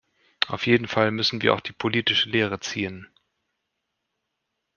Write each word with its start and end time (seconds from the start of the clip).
Auf 0.47 0.65
jeden 0.65 0.87
Fall 0.87 1.11
müssen 1.11 1.43
wir 1.43 1.53
auch 1.53 1.59
die 1.59 1.73
politische 1.73 2.27
Lehre 2.27 2.59
ziehen. 2.59 3.07